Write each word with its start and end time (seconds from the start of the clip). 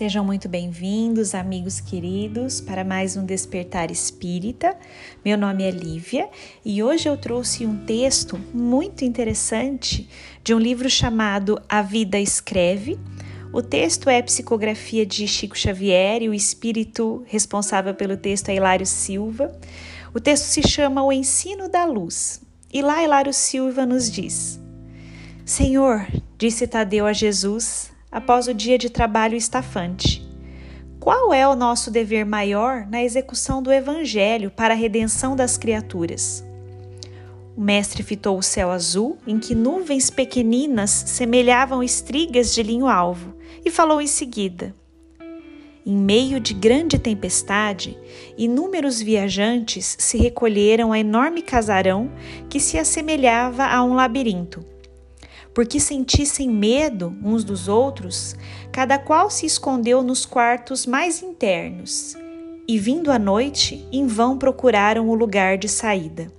Sejam 0.00 0.24
muito 0.24 0.48
bem-vindos, 0.48 1.34
amigos 1.34 1.78
queridos, 1.78 2.58
para 2.58 2.82
mais 2.82 3.18
um 3.18 3.26
Despertar 3.26 3.90
Espírita. 3.90 4.74
Meu 5.22 5.36
nome 5.36 5.62
é 5.62 5.70
Lívia 5.70 6.26
e 6.64 6.82
hoje 6.82 7.06
eu 7.06 7.18
trouxe 7.18 7.66
um 7.66 7.84
texto 7.84 8.40
muito 8.54 9.04
interessante 9.04 10.08
de 10.42 10.54
um 10.54 10.58
livro 10.58 10.88
chamado 10.88 11.60
A 11.68 11.82
Vida 11.82 12.18
Escreve. 12.18 12.98
O 13.52 13.60
texto 13.60 14.08
é 14.08 14.22
psicografia 14.22 15.04
de 15.04 15.28
Chico 15.28 15.54
Xavier 15.54 16.22
e 16.22 16.30
o 16.30 16.34
espírito 16.34 17.22
responsável 17.26 17.94
pelo 17.94 18.16
texto 18.16 18.48
é 18.48 18.54
Hilário 18.54 18.86
Silva. 18.86 19.54
O 20.14 20.18
texto 20.18 20.44
se 20.44 20.66
chama 20.66 21.02
O 21.02 21.12
Ensino 21.12 21.68
da 21.68 21.84
Luz. 21.84 22.40
E 22.72 22.80
lá 22.80 23.04
Hilário 23.04 23.34
Silva 23.34 23.84
nos 23.84 24.10
diz: 24.10 24.58
Senhor, 25.44 26.06
disse 26.38 26.66
Tadeu 26.66 27.04
a 27.04 27.12
Jesus, 27.12 27.92
após 28.10 28.48
o 28.48 28.54
dia 28.54 28.76
de 28.76 28.90
trabalho 28.90 29.36
estafante. 29.36 30.26
Qual 30.98 31.32
é 31.32 31.46
o 31.46 31.56
nosso 31.56 31.90
dever 31.90 32.26
maior 32.26 32.86
na 32.86 33.02
execução 33.02 33.62
do 33.62 33.72
Evangelho 33.72 34.50
para 34.50 34.74
a 34.74 34.76
redenção 34.76 35.34
das 35.34 35.56
criaturas? 35.56 36.44
O 37.56 37.60
mestre 37.60 38.02
fitou 38.02 38.38
o 38.38 38.42
céu 38.42 38.70
azul, 38.70 39.18
em 39.26 39.38
que 39.38 39.54
nuvens 39.54 40.10
pequeninas 40.10 40.90
semelhavam 40.90 41.82
estrigas 41.82 42.54
de 42.54 42.62
linho-alvo, 42.62 43.34
e 43.64 43.70
falou 43.70 44.00
em 44.00 44.06
seguida: 44.06 44.74
Em 45.84 45.96
meio 45.96 46.38
de 46.38 46.54
grande 46.54 46.98
tempestade, 46.98 47.98
inúmeros 48.36 49.00
viajantes 49.00 49.96
se 49.98 50.18
recolheram 50.18 50.92
a 50.92 50.98
enorme 50.98 51.42
casarão 51.42 52.10
que 52.48 52.60
se 52.60 52.78
assemelhava 52.78 53.64
a 53.64 53.82
um 53.82 53.94
labirinto 53.94 54.64
porque 55.60 55.78
sentissem 55.78 56.48
medo 56.48 57.14
uns 57.22 57.44
dos 57.44 57.68
outros, 57.68 58.34
cada 58.72 58.98
qual 58.98 59.28
se 59.28 59.44
escondeu 59.44 60.02
nos 60.02 60.24
quartos 60.24 60.86
mais 60.86 61.22
internos, 61.22 62.16
e 62.66 62.78
vindo 62.78 63.12
a 63.12 63.18
noite, 63.18 63.86
em 63.92 64.06
vão 64.06 64.38
procuraram 64.38 65.10
o 65.10 65.14
lugar 65.14 65.58
de 65.58 65.68
saída. 65.68 66.32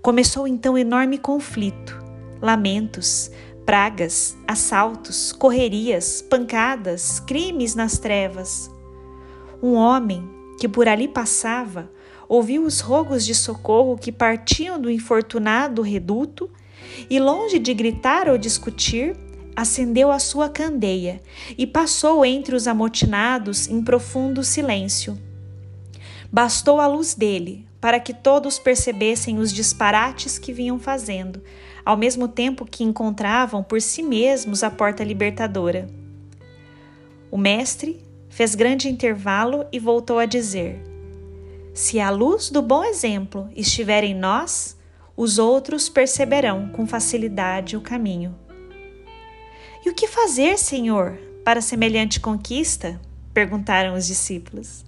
Começou 0.00 0.46
então 0.46 0.78
enorme 0.78 1.18
conflito, 1.18 2.00
lamentos, 2.40 3.32
pragas, 3.64 4.36
assaltos, 4.46 5.32
correrias, 5.32 6.22
pancadas, 6.22 7.18
crimes 7.18 7.74
nas 7.74 7.98
trevas. 7.98 8.70
Um 9.60 9.74
homem 9.74 10.22
que 10.60 10.68
por 10.68 10.86
ali 10.86 11.08
passava 11.08 11.90
ouviu 12.28 12.62
os 12.62 12.78
rogos 12.78 13.26
de 13.26 13.34
socorro 13.34 13.98
que 13.98 14.12
partiam 14.12 14.80
do 14.80 14.88
infortunado 14.88 15.82
reduto 15.82 16.48
e, 17.08 17.18
longe 17.18 17.58
de 17.58 17.72
gritar 17.74 18.28
ou 18.28 18.38
discutir, 18.38 19.16
acendeu 19.56 20.12
a 20.12 20.18
sua 20.18 20.48
candeia 20.48 21.20
e 21.56 21.66
passou 21.66 22.24
entre 22.24 22.54
os 22.54 22.66
amotinados 22.68 23.68
em 23.68 23.82
profundo 23.82 24.44
silêncio. 24.44 25.18
Bastou 26.30 26.80
a 26.80 26.86
luz 26.86 27.14
dele 27.14 27.66
para 27.80 28.00
que 28.00 28.12
todos 28.12 28.58
percebessem 28.58 29.38
os 29.38 29.52
disparates 29.52 30.38
que 30.38 30.52
vinham 30.52 30.78
fazendo, 30.78 31.40
ao 31.84 31.96
mesmo 31.96 32.26
tempo 32.26 32.66
que 32.66 32.82
encontravam 32.82 33.62
por 33.62 33.80
si 33.80 34.02
mesmos 34.02 34.62
a 34.62 34.70
porta 34.70 35.04
libertadora. 35.04 35.88
O 37.30 37.38
mestre 37.38 38.04
fez 38.28 38.54
grande 38.54 38.88
intervalo 38.88 39.64
e 39.72 39.78
voltou 39.78 40.18
a 40.18 40.26
dizer: 40.26 40.82
Se 41.72 42.00
a 42.00 42.10
luz 42.10 42.50
do 42.50 42.60
bom 42.60 42.84
exemplo 42.84 43.48
estiver 43.54 44.04
em 44.04 44.14
nós, 44.14 44.75
os 45.16 45.38
outros 45.38 45.88
perceberão 45.88 46.68
com 46.68 46.86
facilidade 46.86 47.76
o 47.76 47.80
caminho. 47.80 48.34
E 49.84 49.88
o 49.88 49.94
que 49.94 50.06
fazer, 50.06 50.58
Senhor, 50.58 51.16
para 51.44 51.60
semelhante 51.60 52.20
conquista? 52.20 53.00
perguntaram 53.32 53.94
os 53.94 54.06
discípulos. 54.06 54.84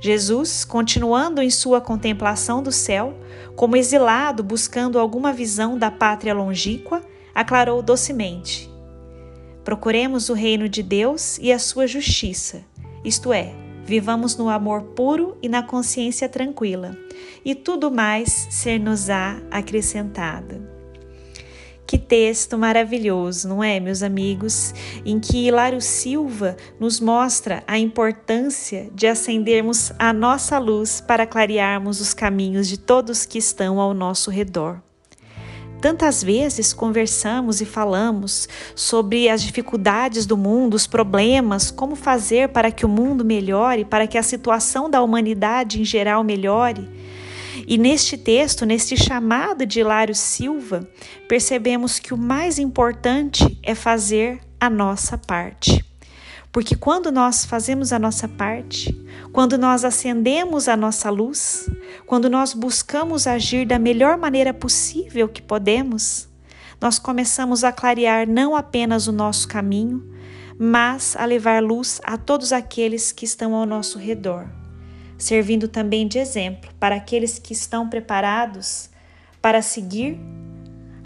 Jesus, 0.00 0.64
continuando 0.64 1.40
em 1.40 1.50
sua 1.50 1.80
contemplação 1.80 2.62
do 2.62 2.72
céu, 2.72 3.14
como 3.54 3.76
exilado 3.76 4.42
buscando 4.42 4.98
alguma 4.98 5.32
visão 5.32 5.78
da 5.78 5.90
pátria 5.90 6.34
longínqua, 6.34 7.02
aclarou 7.34 7.82
docemente: 7.82 8.68
Procuremos 9.62 10.28
o 10.28 10.34
reino 10.34 10.68
de 10.68 10.82
Deus 10.82 11.38
e 11.38 11.52
a 11.52 11.58
sua 11.58 11.86
justiça, 11.86 12.62
isto 13.04 13.32
é, 13.32 13.54
vivamos 13.84 14.36
no 14.36 14.48
amor 14.48 14.82
puro 14.82 15.36
e 15.42 15.48
na 15.48 15.62
consciência 15.62 16.28
tranquila, 16.28 16.96
e 17.44 17.54
tudo 17.54 17.90
mais 17.90 18.48
ser-nos-á 18.50 19.40
acrescentado. 19.50 20.72
Que 21.86 21.98
texto 21.98 22.56
maravilhoso, 22.56 23.46
não 23.46 23.62
é, 23.62 23.78
meus 23.78 24.02
amigos? 24.02 24.72
Em 25.04 25.20
que 25.20 25.46
Hilário 25.46 25.80
Silva 25.80 26.56
nos 26.80 27.00
mostra 27.00 27.62
a 27.66 27.78
importância 27.78 28.88
de 28.94 29.06
acendermos 29.06 29.92
a 29.98 30.10
nossa 30.10 30.58
luz 30.58 31.02
para 31.02 31.26
clarearmos 31.26 32.00
os 32.00 32.14
caminhos 32.14 32.66
de 32.66 32.78
todos 32.78 33.26
que 33.26 33.36
estão 33.36 33.78
ao 33.78 33.92
nosso 33.92 34.30
redor. 34.30 34.80
Tantas 35.82 36.22
vezes 36.22 36.72
conversamos 36.72 37.60
e 37.60 37.64
falamos 37.64 38.48
sobre 38.72 39.28
as 39.28 39.42
dificuldades 39.42 40.24
do 40.24 40.36
mundo, 40.36 40.74
os 40.74 40.86
problemas, 40.86 41.72
como 41.72 41.96
fazer 41.96 42.50
para 42.50 42.70
que 42.70 42.86
o 42.86 42.88
mundo 42.88 43.24
melhore, 43.24 43.84
para 43.84 44.06
que 44.06 44.16
a 44.16 44.22
situação 44.22 44.88
da 44.88 45.02
humanidade 45.02 45.80
em 45.80 45.84
geral 45.84 46.22
melhore. 46.22 46.88
E 47.66 47.76
neste 47.76 48.16
texto, 48.16 48.64
neste 48.64 48.96
chamado 48.96 49.66
de 49.66 49.80
Hilário 49.80 50.14
Silva, 50.14 50.88
percebemos 51.28 51.98
que 51.98 52.14
o 52.14 52.16
mais 52.16 52.60
importante 52.60 53.58
é 53.60 53.74
fazer 53.74 54.38
a 54.60 54.70
nossa 54.70 55.18
parte. 55.18 55.81
Porque 56.52 56.76
quando 56.76 57.10
nós 57.10 57.46
fazemos 57.46 57.94
a 57.94 57.98
nossa 57.98 58.28
parte, 58.28 58.94
quando 59.32 59.56
nós 59.56 59.86
acendemos 59.86 60.68
a 60.68 60.76
nossa 60.76 61.08
luz, 61.08 61.66
quando 62.06 62.28
nós 62.28 62.52
buscamos 62.52 63.26
agir 63.26 63.66
da 63.66 63.78
melhor 63.78 64.18
maneira 64.18 64.52
possível 64.52 65.26
que 65.30 65.40
podemos, 65.40 66.28
nós 66.78 66.98
começamos 66.98 67.64
a 67.64 67.72
clarear 67.72 68.28
não 68.28 68.54
apenas 68.54 69.06
o 69.06 69.12
nosso 69.12 69.48
caminho, 69.48 70.06
mas 70.58 71.16
a 71.16 71.24
levar 71.24 71.62
luz 71.62 72.02
a 72.04 72.18
todos 72.18 72.52
aqueles 72.52 73.12
que 73.12 73.24
estão 73.24 73.54
ao 73.54 73.64
nosso 73.64 73.98
redor, 73.98 74.46
servindo 75.16 75.66
também 75.66 76.06
de 76.06 76.18
exemplo 76.18 76.70
para 76.78 76.96
aqueles 76.96 77.38
que 77.38 77.54
estão 77.54 77.88
preparados 77.88 78.90
para 79.40 79.62
seguir 79.62 80.20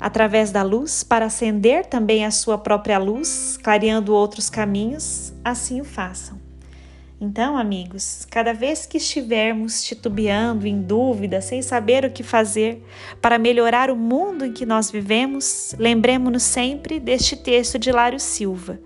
através 0.00 0.50
da 0.50 0.62
luz, 0.62 1.02
para 1.02 1.26
acender 1.26 1.86
também 1.86 2.24
a 2.24 2.30
sua 2.30 2.58
própria 2.58 2.98
luz, 2.98 3.58
clareando 3.62 4.14
outros 4.14 4.50
caminhos, 4.50 5.32
assim 5.44 5.80
o 5.80 5.84
façam. 5.84 6.38
Então, 7.18 7.56
amigos, 7.56 8.26
cada 8.30 8.52
vez 8.52 8.84
que 8.84 8.98
estivermos 8.98 9.82
titubeando, 9.82 10.66
em 10.66 10.82
dúvida, 10.82 11.40
sem 11.40 11.62
saber 11.62 12.04
o 12.04 12.10
que 12.10 12.22
fazer 12.22 12.84
para 13.22 13.38
melhorar 13.38 13.90
o 13.90 13.96
mundo 13.96 14.44
em 14.44 14.52
que 14.52 14.66
nós 14.66 14.90
vivemos, 14.90 15.74
lembremos-nos 15.78 16.42
sempre 16.42 17.00
deste 17.00 17.34
texto 17.34 17.78
de 17.78 17.90
Lário 17.90 18.20
Silva 18.20 18.78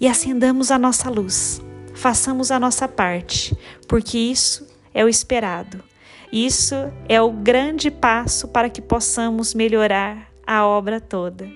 e 0.00 0.08
acendamos 0.08 0.72
a 0.72 0.78
nossa 0.78 1.08
luz. 1.08 1.62
Façamos 1.94 2.50
a 2.50 2.58
nossa 2.58 2.88
parte, 2.88 3.56
porque 3.86 4.18
isso 4.18 4.66
é 4.92 5.04
o 5.04 5.08
esperado. 5.08 5.84
Isso 6.32 6.74
é 7.08 7.20
o 7.20 7.30
grande 7.30 7.90
passo 7.90 8.48
para 8.48 8.68
que 8.68 8.82
possamos 8.82 9.54
melhorar 9.54 10.30
a 10.46 10.66
obra 10.66 11.00
toda. 11.00 11.48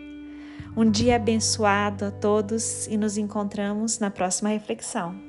Um 0.76 0.88
dia 0.88 1.16
abençoado 1.16 2.04
a 2.04 2.10
todos 2.10 2.86
e 2.86 2.96
nos 2.96 3.18
encontramos 3.18 3.98
na 3.98 4.10
próxima 4.10 4.50
reflexão. 4.50 5.27